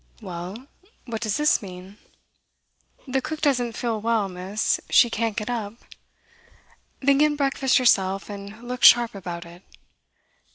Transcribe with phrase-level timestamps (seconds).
[0.19, 0.65] 'Well?
[1.05, 1.99] what does this mean?'
[3.07, 5.77] 'The cook doesn't feel well, miss; she can't get up.'
[7.01, 9.61] 'Then get breakfast yourself, and look sharp about it.